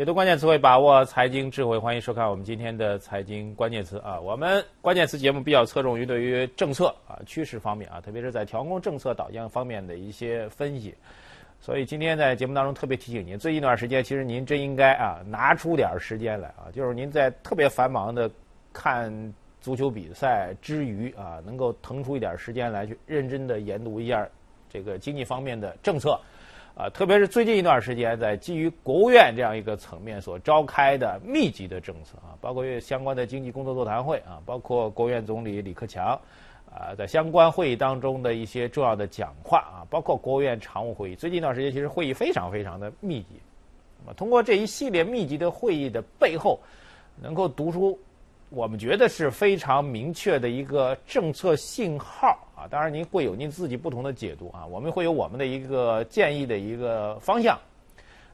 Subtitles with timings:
[0.00, 4.18] 解读关键词汇，把握财经智慧，欢迎收看我们今天的财经关键词啊。
[4.18, 10.94] 我们关键词节目比较侧重于对于政策啊趋势方面啊，特别是在调控政策导向方面的一些分析。
[11.60, 18.30] 所以今天在节目当中特别提醒您，最近一段时间，其实您真应该啊拿出点时间来啊，就是您在特别繁忙的
[18.72, 19.12] 看
[19.60, 24.26] 足球比赛之余啊，能够腾出一点时间来去认真的研读一下
[24.66, 26.18] 这个经济方面的政策。
[26.80, 36.18] 啊，特别是最近一段时间，在基于国务院这样一个层面所召开的密集的政策啊，包括相关的经济工作座谈会啊，包括国务院总理李克强
[36.72, 43.38] 啊，在相关会议当中的一些重要的讲话啊，包括国务院常务会议，最近一段时间其实会议非常非常的密集。
[44.02, 46.58] 那么，通过这一系列密集的会议的背后，
[47.20, 47.98] 能够读出
[48.50, 52.36] 我们觉得是非常明确的一个政策信号。
[52.56, 57.58] 啊，当然您会有您自己不同的解读啊，我们会有我们的一个建议的一个方向，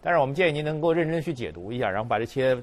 [0.01, 2.57] 但是我们建议您能够认真去解读一下，然后把这些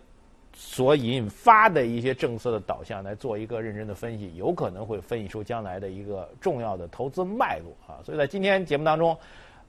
[0.54, 8.04] 所引发的一些政策的导向来做一个认真的分析，有可能会分析出将来的一个重要的投资脉络啊。
[8.04, 9.16] 所以在今天节目当中，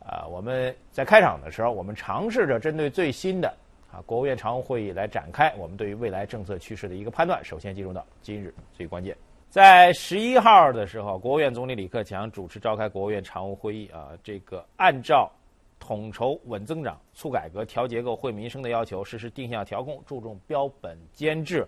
[0.01, 3.55] 啊，我们在开场的时候，我们尝试着针对最新的
[3.95, 7.45] 啊国务院常务会议来展开我们对于未来政策趋势的一个判断。
[7.45, 9.17] 首先进入到今日最关键。
[9.49, 15.31] 在十一号的时候，国务院总理李克强主持召开国务院常务会议啊，这个按照
[15.79, 21.65] 统筹稳增长、促改革、调结构、惠民生的要求，实施定向调控，注重标本兼治，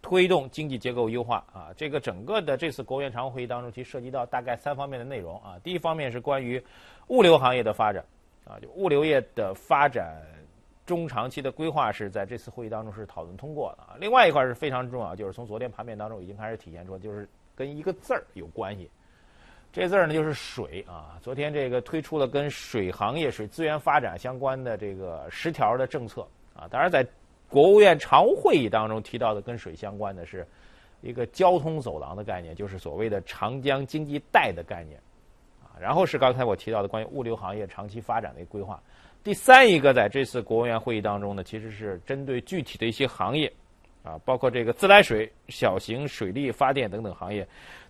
[0.00, 1.68] 推动经济结构优化啊。
[1.76, 5.58] 这个整个的这次国务院常务会议当中，其实涉及到大概三方面的内容啊。
[5.62, 6.62] 第一方面是关于
[7.08, 8.02] 物流行业的发展
[8.46, 10.22] 啊，就物流业的发展
[10.86, 13.96] 中长期的规划是在这次会议当中是讨论通过的啊。
[14.00, 17.28] 另外一块是非常重要，就是从昨天盘面当中已经开始体现出，就是。
[17.58, 18.86] 跟一个字儿有关系，
[19.72, 21.18] 这字儿呢就是水啊。
[21.22, 26.20] 昨天这个推出了跟水行业、水资源发展相关的这个十条的政策
[26.54, 26.68] 啊。
[26.70, 27.02] 当然，在
[27.48, 30.46] 国务院常务会议当中提到的跟水相关的是
[31.00, 35.00] 一个交通走廊的概念，就是所谓的长江经济带的概念
[35.62, 35.72] 啊。
[35.80, 38.78] 然后是刚才我提到的关于物流行业长期发展的一个规划。
[39.26, 43.52] 第三一个在这次国务院会议当中呢，其实是针对具体的一些行业。
[44.04, 47.44] 啊，包括这个自来水、小型水力发电等等行业，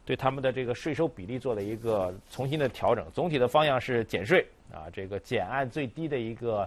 [0.06, 3.06] 对他们的这个税收比例做了一个重新的调整。
[3.12, 6.66] 总体的方向是减税啊，这个减按最低的一个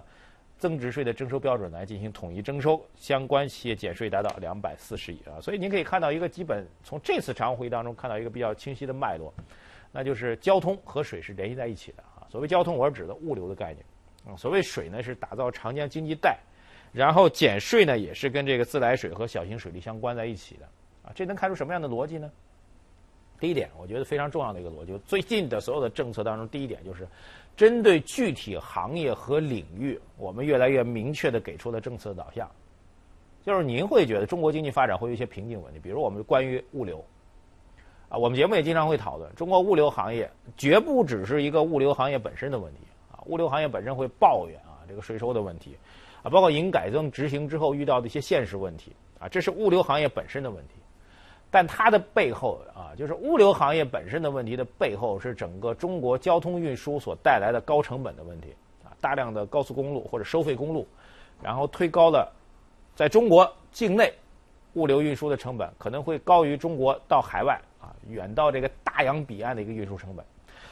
[0.56, 5.40] 增值税的征收标准来进行统一征收，相关企业减税达到两百四十亿啊。
[5.40, 9.34] 所以您可以看到一个基本从这次常务会议当中看到一个比较清晰的脉络，
[9.90, 12.22] 那就是交通和水是联系在一起的啊。
[12.30, 13.84] 所谓交通，我是指的物流的概念
[14.26, 14.36] 啊。
[14.36, 16.38] 所谓水呢，是打造长江经济带。
[16.92, 20.64] 然后减税呢，也是跟这个自来水和小型水利相关在一起的，
[21.04, 22.28] 啊，这能看出什么样的逻辑呢？
[23.38, 27.06] 第一点，我觉得非常重要的一个逻辑，最近的所有的政策当中，第一点就是
[27.56, 32.50] 针对具体行业和领域，我们越来越明确的给出了政策导向。
[33.44, 37.04] 就是您会觉得中国经济发展会有一些瓶颈问题，比如我们关于物流，
[38.08, 42.80] 啊，我们节目也经常会讨论，中国物流行业绝不只是一个物流行业本身的问题，
[43.30, 45.76] 物流行业本身会抱怨啊这个税收的问题。
[46.22, 50.74] 啊，包括营改增执行之后遇到的一些现实问题啊，这是物流行业本身的问题，
[51.50, 58.54] 但它的背后啊，就是物流行业本身的问题的背后是整个中国交通运输所带来的高成本的问题
[58.84, 60.86] 啊，大量的高速公路或者收费公路，
[61.42, 62.30] 然后推高了
[62.94, 64.12] 在中国境内
[64.74, 70.22] 物流运输的成本，可能会高于中国到海外啊，远到这个大洋彼岸的一个运输成本。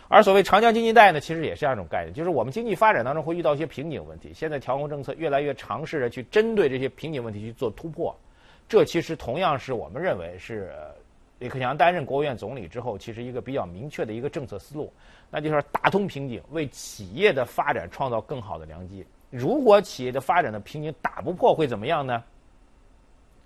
[0.09, 8.17] 而所谓长江经济带呢，其实也是这样一种概念，就是我们经济发展当中会遇到一些瓶颈问题，现在调控政策越来越尝试着去针对这些瓶颈问题去做突破，
[8.67, 10.73] 这其实同样是我们认为是
[11.39, 14.91] 李克强担任国务院总理之后，其实一个比较明确的一个政策思路，
[15.31, 19.07] 那就是打通瓶颈，为企业的发展创造更好的良机。
[19.29, 22.25] 如果企业的发展的瓶颈打不破，会怎么样呢？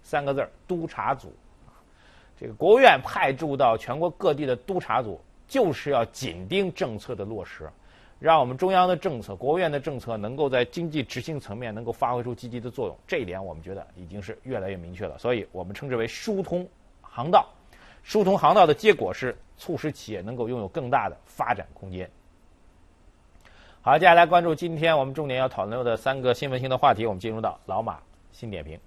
[0.01, 1.33] 三个字儿：督查组。
[2.41, 5.21] 这个国务院派驻到全国各地的督查组。
[5.49, 7.69] 就是要紧盯政策的落实，
[8.19, 12.97] 让我们中央的政策、国务院的政策能够在经济执行层面能够发挥出积极的作用。
[13.07, 16.67] 这一点我们觉得已经是越来越明确了，所以我们称之为疏通
[17.01, 17.47] 航道。
[18.03, 22.11] 疏通航道的结果是促使企业能够拥有更大的发展空间。
[23.81, 27.99] 好，接下来关注今天我们重点要讨论的三个新闻性的话题，我们进入到老马
[28.31, 28.79] 新点评。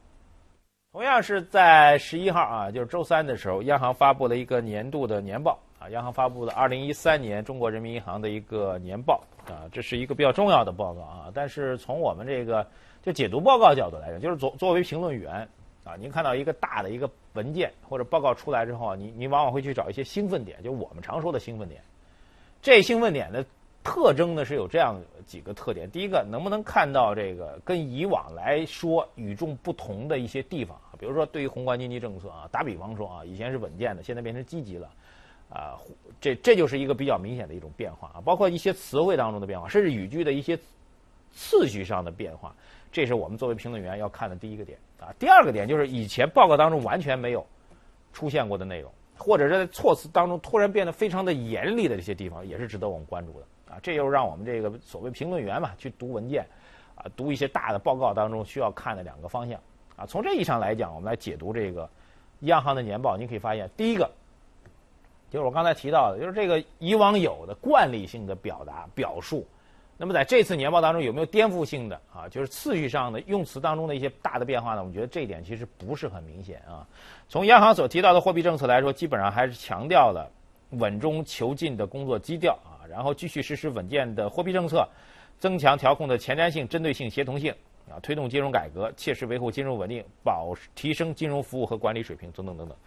[0.92, 5.60] 同样是在十一号啊，就是周三的时候，央行发布了一个年度的年报。
[5.92, 11.32] 央行发布的二零一三年中国人民银行的一个年报啊，这是一个比较重要的报告啊。
[11.34, 12.66] 但是从我们这个
[13.02, 15.48] 就解读报告角度来讲，就是作作为评论员
[15.84, 21.82] 啊，您看到一个大的一个文件或者报告出来之后，你你往往会去找一些兴奋点，就我们常说的兴奋点。
[22.62, 23.46] 这兴奋点的
[23.84, 25.88] 特征呢是有这样几个特点。
[25.92, 30.76] 第一个，能不能看到这个跟以往来说与众不同的一些地方？
[30.98, 34.90] 比如说，对于宏观经济政策啊，打比方说啊，以前是稳健的，现在变成积极了，
[35.50, 35.80] 啊，
[36.20, 38.22] 这这就是一个比较明显的一种变化啊。
[38.24, 40.58] 包括一些词汇当中的变化，甚至语句的一些
[41.32, 42.56] 次序上的变化，
[42.92, 45.14] 这是我们作为评论员要看的第一个点啊。
[45.20, 47.46] 第二个点就是以前报告当中完全没有
[48.14, 48.92] 出现过的内容。
[49.18, 53.80] 或者是在措辞当中突然变得非常的严厉的这些地方，也是值得我们关注的啊！
[53.82, 56.46] 这又让我们这个所谓评论员嘛，去读文件，
[56.96, 59.58] 啊，读一些大的报告当中需要看的两个方向
[59.96, 60.06] 啊。
[60.06, 61.90] 从这意义上来讲，我们来解读这个
[62.42, 64.12] 央行的年报，你可以发现，第一个
[65.36, 69.46] 就是我刚才提到的，就是这个以往有的惯例性的表达表述。
[69.98, 72.26] 那么在这次年报当中有没有颠覆性的啊？
[72.30, 74.80] 就是次序上的用词当中的一些大的变化呢？
[74.80, 76.88] 我们觉得这一点其实不是很明显啊。
[77.28, 80.32] 从央行所提到的货币政策来说，基本上还是强调了
[80.70, 84.88] 稳中求进的工作基调啊，然后继续实施稳健的货币政策，
[85.38, 87.54] 增强调控的前瞻性、针对性、协同性
[87.90, 92.78] 啊，推动金融改革，切实维护金融稳定，保提升金融服务和管理水平等等等等。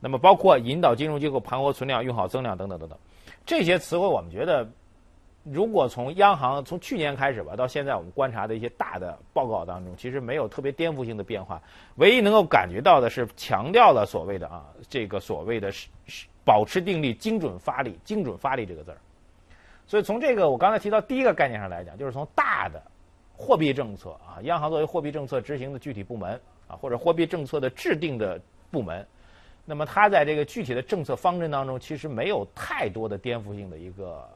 [0.00, 2.98] 那么包括引导金融机构盘活存量、用好增量等等等等，
[3.44, 4.68] 这些词汇我们觉得。
[5.48, 11.62] 如果从央行从去年开始吧，到现在我们观察的一些大的报告当中，其实没有特别颠覆性的变化。
[11.98, 18.98] 唯一能够感觉到的是，强调了所谓的啊，这个所谓的是是保持定力、精准发力、精准发力这个字儿。
[19.86, 22.82] 所以从这个我刚才提到第一个概念上来讲，就是从大的
[23.32, 26.32] 货币政策啊，央行作为货币政策执行的具体部门
[26.66, 28.40] 啊，或者货币政策的制定的
[28.72, 29.06] 部门，
[29.66, 34.26] 那么它在这个具体的政策方针当中，其实没有太多的颠覆性的一个。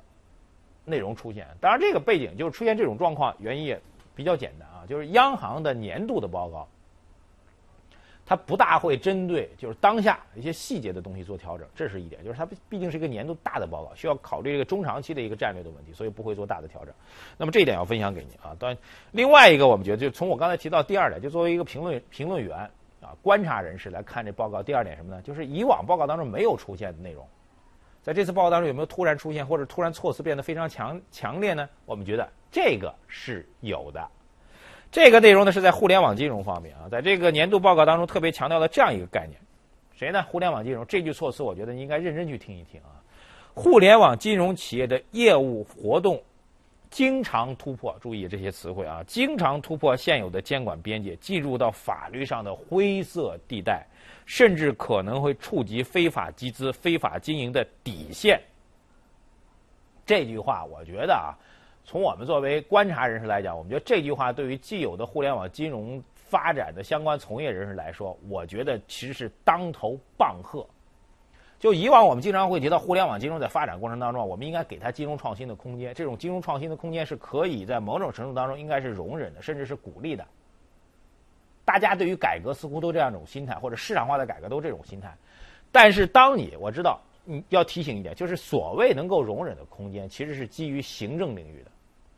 [0.86, 3.80] 内容出现，当然这个背景就是出现这种状况，原因也
[4.16, 6.66] 比较简单啊，就是央行的年度的报告，
[8.26, 16.92] 它不大会针对就是当下一些细节的东西做调整，这是一点，就是它毕竟是一个年度大的报告，需要考虑这个中长期的一个战略的问题，所以不会做大的调整。
[17.36, 18.56] 那么这一点要分享给您啊。
[18.58, 18.76] 当然，
[19.12, 22.68] 另外一个我们觉得，就从我刚才提到第二点，就作为一个评论评论员
[23.00, 25.22] 啊，观察人士来看这报告，第二点什么呢？
[25.22, 27.26] 就是以往报告当中没有出现的内容。
[28.02, 31.68] 在这次报告当中有没有突然出现或者突然措辞变得非常强强烈呢？
[31.84, 34.06] 我们觉得这个是有的。
[34.90, 39.38] 这个内容呢是在互联网金融方面啊，在这个年度报告当中特别强调了这样一个概念，
[39.94, 40.22] 谁呢？
[40.28, 42.98] 互联网金融这句措辞，我觉得你应该认真去听一听啊。
[43.54, 46.20] 互联网金融企业的业务活动
[46.90, 53.86] 经常突破，注意这些词汇啊，经常突破现有的监管边界，进入到法律上的灰色地带。
[54.26, 58.40] 甚至可能会触及非法集资、非法经营的底线。
[60.06, 61.34] 这句话，我觉得啊，
[61.84, 70.64] 从我们作为观察人士来讲，我们觉得这句话对于既有的互联网金融发展的相关从业人士来说，我觉得其实是当头棒喝。
[71.60, 75.94] 就以往我们经常会提到互联网金融在发展过程当中，我们应该给它金融创新的空间。
[75.94, 80.26] 这种金融创新的空间是可以在某种程度当中应该是容忍的，甚至是鼓励的。
[81.66, 85.14] 大家对于改革似乎都这样一种心态，或者市场化的改革都这种心态。
[85.70, 91.70] 但是，当你我知道，你要提醒一点，就是所谓能够容忍的空间，其实是基于行政领域的，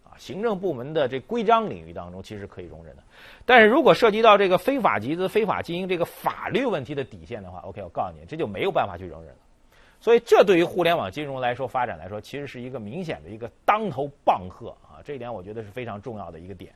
[0.09, 3.03] 啊，行政部门的这规章领域当中，其实可以容忍的。
[3.45, 9.35] 但是如果涉及到这个非法集资、非法经营这个法律问题的底线的话，OK，我告诉你，这就没有办法去容忍。
[10.03, 14.99] 所以，这对于互联网金融来说发展来说，其实是一个明显的一个当头棒喝啊！
[15.05, 16.75] 这一点我觉得是非常重要的一个点。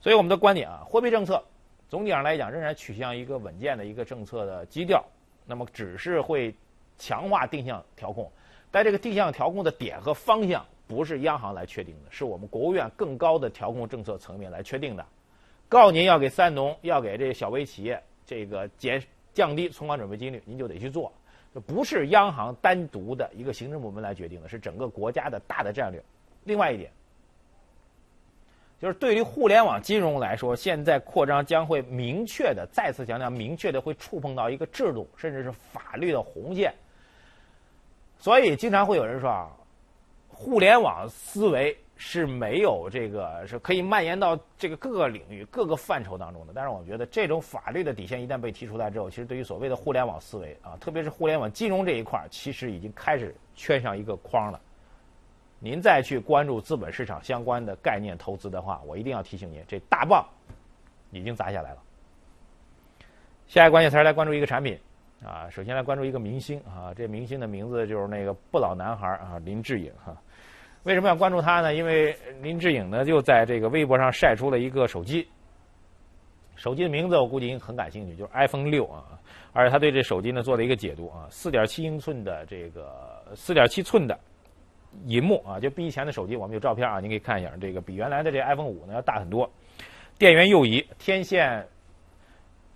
[0.00, 1.42] 所以，我们的观点啊，货币政策。
[1.88, 5.04] 总体上来讲，仍然取向一个稳健的一个政策的基调。
[5.44, 6.54] 那么，只是会
[6.96, 8.30] 强化定向调控，
[8.70, 15.04] 但这个定向调控的点和方向不是央行来确定的，是我们国务院更高的调控政策层面来确定的。
[15.68, 19.02] 告您要给三农，要给这小微企业这个减
[19.34, 21.12] 降低存款准备金率，您就得去做，
[21.66, 26.02] 不是央行单独的一个行政部门来决定的，是整个国家的大的战略。
[26.44, 26.90] 另外一点。
[28.80, 36.72] 就是对于互联网金融来说，现在扩张将会明确的再次强调，明确的会触碰到一个制度甚至是法律的红线。
[38.16, 39.50] 所以经常会有人说啊，
[40.28, 46.52] 互联网思维是没有这个是可以蔓延到这个各个领域、各个范畴当中的。
[46.54, 54.58] 但是我觉得这种法律的底线一旦被提出来之后，其实对于所谓的互联网思维啊，特别是互联网金融这一块，其实已经开始圈上一个框了。
[55.58, 60.26] 您再去关注资本市场相关的概念投资的话，我一定要提醒您，这大棒
[61.10, 61.82] 已经砸下来了。
[63.46, 64.80] 下一个关键词来关注一个产品
[65.22, 70.16] 啊，首先来关注一个明星啊，这明星的名字就是那个不老男孩啊，林志颖哈。
[70.84, 71.74] 为什么要关注他呢？
[71.74, 75.28] 因为林志颖呢就在这个微博上晒出了一个手机，
[76.56, 79.04] 手机的名字我估计您很感兴趣，就是 iPhone 六啊，
[79.52, 84.18] 而且他对这手机呢做了一个解读啊，四点七英寸的这个四点七寸的。
[85.06, 89.48] 银幕啊，就比以前的手机，我们有照片啊，您可以看一下，这个比原来的这 iPhone 五呢要大很多。
[90.18, 91.64] 电源右移，天线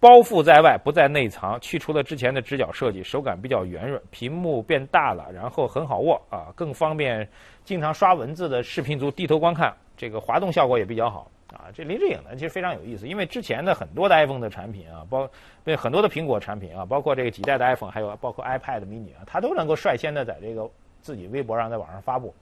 [0.05, 7.27] 包覆在外，不在内藏，去除了之前的直角设计，手感比较圆润，屏幕变大了，然后很好握啊，更方便
[7.65, 11.31] 经常刷文字的视频族低头观看，这个滑动效果也比较好。
[11.55, 15.27] 啊，这林志颖呢，其实非常有意思，因为之前的很多的 iPhone 的产品啊，包
[15.65, 20.69] 对很多的苹果产品啊，包括这个几代的 iPhone，还有包括 iPad mini 啊，它都能够率先的在这个
[21.01, 22.35] 自己微博上在网上发布。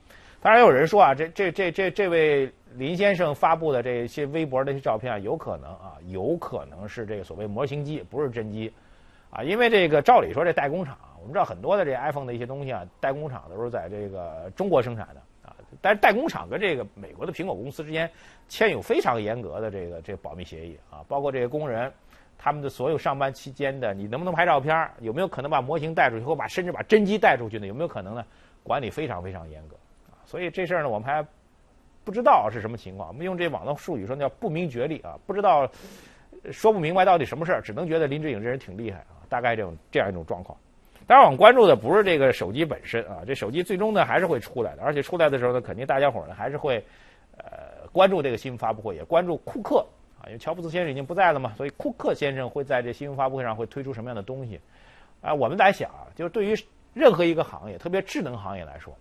[0.43, 8.73] 当然有人说啊，这这这这这位林先生发布的这些微博的些照片啊，有可能啊，有可能是这个所谓模型机，不是真机
[9.31, 15.55] 啊，因为这个照理说这代工厂，我们知道很多的这 iPhone 的一些东西啊，代工厂都是在这个中国生产的啊。
[15.81, 18.11] 但是代工厂跟这个美国的苹果公司之间
[18.49, 21.93] 签有非常严格的这个这保密协议啊，包括这些工人
[22.37, 27.67] 他们的所有上班期间的你能不能拍照片，有没有可能把模型带出去，或把甚至把真机带出去呢？
[27.69, 28.25] 有没有可能呢？
[28.65, 29.77] 管理非常非常严格，
[30.33, 31.23] 所以这事儿呢我们还
[32.05, 33.09] 不知道是什么情况。
[33.09, 35.71] 我们用这网络术语说叫不明觉厉啊，不知道
[36.51, 40.57] 说不明白到底什么事儿，只能觉得林志颖这人挺厉害啊，大概这种这样一种状况。
[41.07, 46.83] 当然，我们关注的不是这个手机本身啊，这手机最终呢还是会出来的，而且出来的时候呢，肯定大家伙呢还是会，
[47.37, 49.87] 呃，关注这个新闻发布会，也关注库克
[50.19, 54.59] 啊，因为乔布斯先生已经不在了嘛，所以库克先生会在这新闻发布会上会推出什么样的东西
[55.21, 55.35] 啊？
[55.35, 56.55] 我们在想啊，就是对于
[56.95, 58.97] 任何一个行业，特别智能行业来说，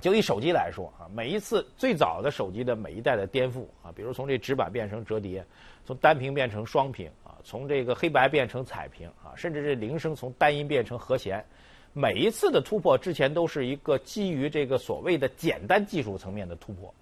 [0.00, 5.44] 就以手机来说啊，每一次最早的手机的每一代的颠覆啊，比如从这纸板变成折叠，
[5.84, 7.34] 从单屏变成双屏啊。
[7.44, 11.44] 从这个黑白变成彩屏啊，甚至这铃声从单音变成和弦，
[11.92, 16.92] 每一次的突破之前都是一个基于这个所谓的简单技术层面的突破。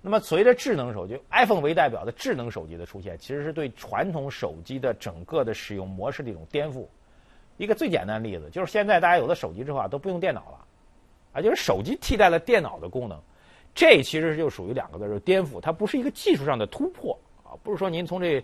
[0.00, 6.86] 那么随着智能手机 iPhone 为代表的智能手机的出现，其实是对传统手机的整个的使用模式的一种颠覆。
[7.56, 10.64] 一个最简单的例子就是现在大家有了手机之后啊都不用电脑了，
[11.32, 13.18] 啊就是手机替代了电脑的功能，
[13.74, 18.42] 这其实就属于两个字就颠覆，它不是一个技术上的突破啊，不是说您从这。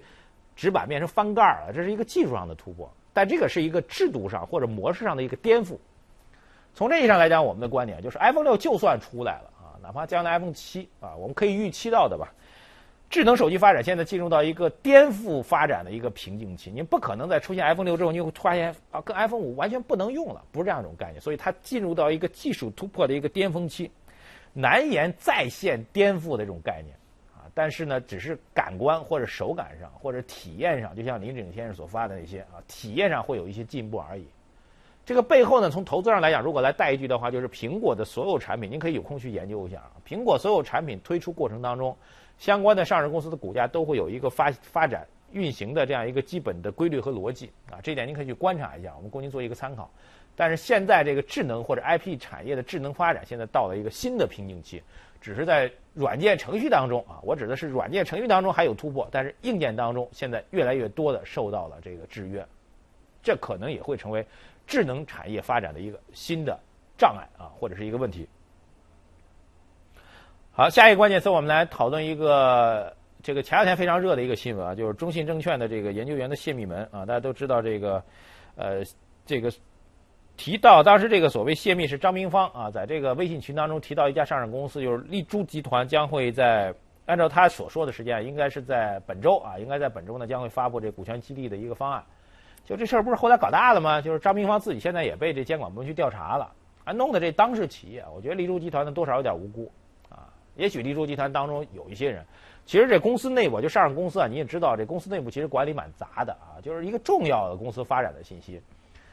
[0.60, 5.76] 纸板变成翻盖了，这是一个技术上的突破，但这个是一个制度上或者模式上的一个颠覆。
[6.74, 12.34] 从这意义上来讲，我们的观点就是 iPhone 六就算出来了啊，哪怕将来 iPhone 七啊，我们可以预期到的吧，
[13.10, 16.70] 智能手机发展现在进入到一个颠覆发展的一个瓶颈期。
[16.70, 21.20] 您不可能在出现 iPhone 六之后，你会发现啊，跟 iPhone 五完全不能用了，不是这样一种概念。
[21.20, 23.90] 所以它进入到一个技术突破的一个巅峰期，
[24.52, 26.94] 难言再现颠覆的这种概念
[27.34, 27.48] 啊。
[27.54, 34.26] 但是呢，只是感官或者手感上或者体验上，就像林志颖先生所发的那些啊，体验上会有一些进步而已。
[35.06, 39.92] 这个背后呢，从投资上来讲，如果来带一句的话，就是苹果的所有产品，您可以有空去研究一下啊。
[40.06, 41.96] 苹果所有产品推出过程当中，
[42.38, 47.78] 相关的上市公司的股价都会有一个发发展运行的这样一个基本的规律和逻辑啊。
[47.82, 49.90] 这点您可以去观察一下，我们供您做一个参考。
[50.36, 54.82] 但是现在这个智能或者 IP 产业的智能发展，现在到了一个新的瓶颈期。
[55.20, 62.46] 只是在软件程序当中啊，我指的是软件程序当中还有突破，但是硬件当中现在越来越多的受到了这个制约，
[63.20, 64.24] 这可能也会成为
[64.64, 66.56] 智能产业发展的一个新的
[66.96, 68.28] 障碍啊，或者是一个问题。
[70.58, 78.02] 好，下一个关键词，我们来讨论一个这个前两天非常热的一个新闻啊，就是中信证券的这个研究员的泄密门啊，大家都知道这个
[78.56, 78.82] 呃
[79.24, 79.52] 这个。
[80.36, 86.74] 提到当时这个所谓泄密是张明芳啊，在这个微信群当中提到一家上市公司，就是丽珠集团将会在
[87.06, 92.02] 按照他所说的时间，应该是在本周啊，应该在本周呢将会发布这股权激励的一个方案。
[92.64, 94.00] 就这事儿不是后来搞大了吗？
[94.00, 99.70] 就是张明芳自己现在也被这监管部门去调查了，啊，弄得这当事企业，我觉得丽珠集团呢多少有点无辜。
[100.58, 102.22] 也许丽珠集团当中有一些人，
[102.66, 108.60] 其实这公司内部就上市公司啊，你也知道这公司内部其实管理蛮杂的啊，就是一个重要的公司发展的信息。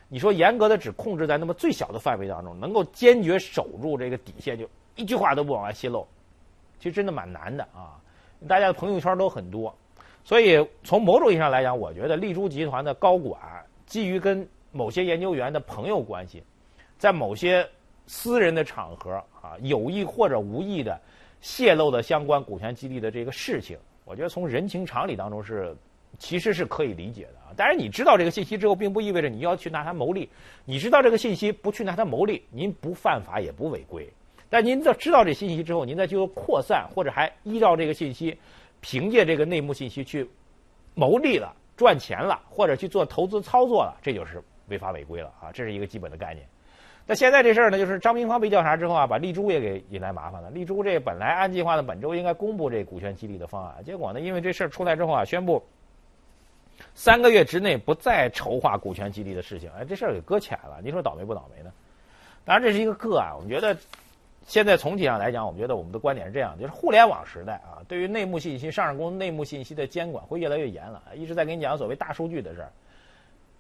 [0.09, 6.05] 你说严格的只控制在那么最小的范围当中，能够坚决守住这个底线，就一句话都不往外泄露，
[6.79, 7.97] 其实真的蛮难的啊！
[8.47, 9.75] 大家的朋友圈都很多，
[10.23, 13.39] 所以从某种意义上来讲，我觉得丽珠集团的高管
[13.85, 16.43] 基于跟某些研究员的朋友关系，
[16.97, 17.67] 在某些
[18.05, 20.99] 私人的场合啊，有意或者无意的
[21.45, 25.75] 泄露的相关股权激励的这个事情，我觉得从人情常理当中是。
[26.17, 30.29] 其实是可以理解的啊，当然你知道这个信息之后，并不意味着你要去拿它牟利。
[30.63, 34.09] 你知道这个信息不去拿它牟利，您不犯法也不违规。
[34.49, 38.39] 但您在知道这信息之后，您再就扩散或者还依照这个信息，
[38.79, 40.25] 凭借这个内幕信息去
[40.93, 45.51] 牟利了、赚钱了，或者去做投资操作了，这就是违法违规了啊！
[45.51, 46.47] 这是一个基本的概念。
[47.07, 50.49] 那现在这事儿呢，就是张明芳被调查之后啊，把丽珠也给引来麻烦了。
[50.49, 55.63] 丽珠这本来按计划呢，本周应该公布这股权激励的方案，结果呢，因为这事儿出来之后啊，宣布。
[56.93, 60.79] 三个月之内不再筹划股权激励的事情，哎，这事儿给搁浅了。
[60.83, 61.71] 你说倒霉不倒霉呢？
[62.43, 63.77] 当然这是一个个案，我们觉得
[64.45, 71.01] 现在总体上来讲，我们觉得我们的观点是这样，就是互联网时代啊，对于内幕信息、上市公司内幕信息的监管会越来越严了。
[71.15, 72.71] 一直在跟你讲所谓大数据的事儿。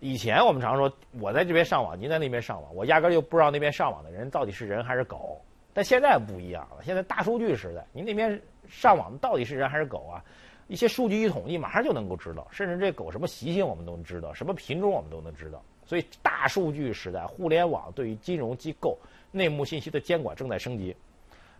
[0.05, 5.41] 以前我们常说，我在这边上网，您在那边上网，我压根就不知道那边上网的人到底是人还是狗。
[5.73, 10.23] 但现在不一样了，现在大数据时代，您那边上网到底是人还是狗啊？
[10.67, 15.59] 一些数据一统计，马上就能够知道，甚至这狗什么习性我们都能知道，什么品种我们都能知道。
[15.87, 18.95] 所以大数据时代，互联网对于金融机构
[19.31, 20.95] 内幕信息的监管正在升级。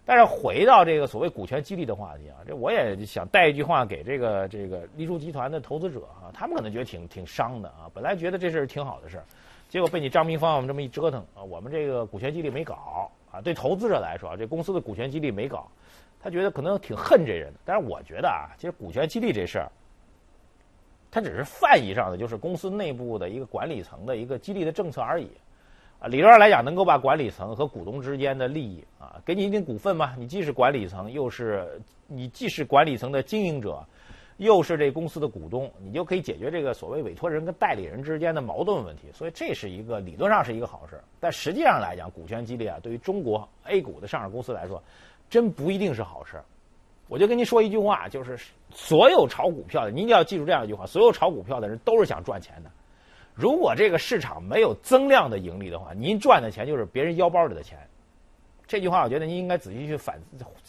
[0.07, 7.89] 但是回到这个所谓股权激励的话题啊，这我也想带一句话给这个这个立柱集团的投资者啊，他们可能觉得挺挺伤的啊。
[7.91, 9.25] 本来觉得这事挺好的事儿，
[9.67, 13.41] 结果被你张明芳我们这么一折腾啊，我们这个股权激励没搞啊。
[13.41, 15.67] 对投资者来说，这公司的股权激励没搞，
[16.21, 17.51] 他觉得可能挺恨这人。
[17.65, 19.71] 但是我觉得啊，其实股权激励这事儿，
[21.09, 25.31] 它只是泛义上的，就是公司内部的一个管理层的一个激励的政策而已。
[26.00, 33.82] 啊，理论上来讲，能够把管理层和股东之间的利益啊，给你一定股份嘛，你既是管理层，又是你既是管理层的经营者，
[34.38, 39.04] 又是这公司的股东，你就可以解决这个所谓委托人跟代理人之间的矛盾问题。
[39.14, 44.84] 所以这是一个理论上是一个好事，但实际上来讲，股权激励啊，对于中国 A 股的上市公司来说，
[45.30, 46.42] 真不一定是好事。
[47.08, 48.38] 我就跟您说一句话，就是
[48.70, 52.70] 所有炒股票的，您一定要记住这样一句话：所有炒股票的人都是想赚钱的。
[53.36, 57.77] 如果这个市场没有增量的盈利的话，您赚的钱就是别人腰包里的钱。
[58.65, 60.20] 这句话，我觉得您应该仔细去反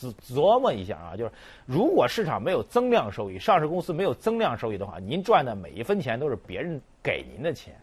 [0.01, 1.17] 琢琢磨一下啊。
[1.17, 1.31] 就是
[1.65, 7.75] 如果市场没有增量收益，上市公司没有增量收益的话，您赚的每一分钱都是别人给您的钱。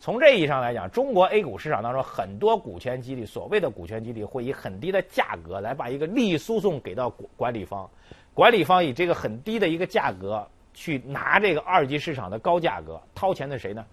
[0.00, 7.88] 从这意义上来讲，中国 A 股市场当中很多股权激励，所谓的股权激励会以很低的价格来把一个利益输送给到管理方，
[8.32, 13.84] 管理方以这个很低的一个价格去拿这个二级市场的高价格，掏钱的谁呢？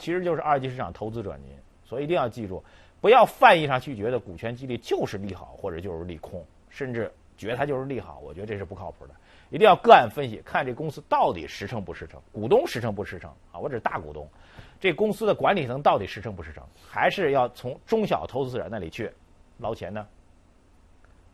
[0.00, 2.64] 其实就是二级市场投资者您，所以一定要记住，
[3.00, 9.14] 不要泛义上去觉得股权激励就是利好或者就是利空，甚至觉得它就是利好，我觉得这是不靠谱的。
[9.50, 13.58] 一定要个案分析，看这公司到底实诚不实诚，股东实诚不实诚啊？
[13.58, 14.28] 我只是大股东，
[14.80, 16.62] 这公司的管理层到底实诚不实诚？
[16.88, 19.10] 还是要从中小投资者那里去
[19.58, 20.06] 捞钱呢？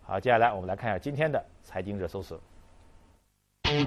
[0.02, 2.40] 好，接下来我们来看一下今天的财经热搜词。
[3.66, 3.86] Now,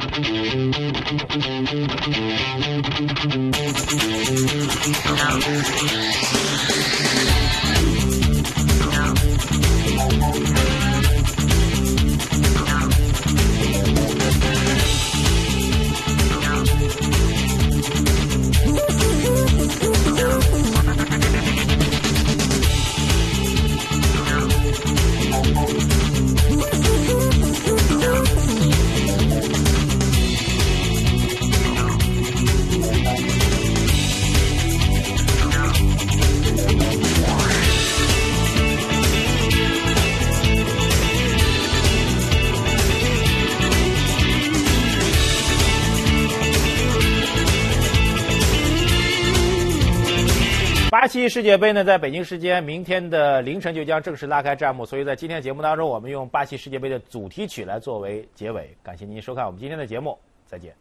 [51.29, 58.75] 世界杯呢，在北京时间明天的凌晨就将正式拉开战幕，所以在今天的节目当中，我们用巴西世界杯的主题曲来作为结尾。
[58.83, 60.73] 感谢您收看我们今天的节目，再见。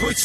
[0.00, 0.16] Put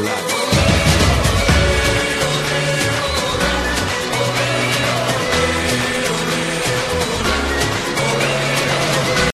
[0.00, 0.33] life.